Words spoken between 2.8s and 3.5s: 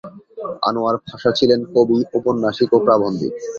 প্রাবন্ধিক।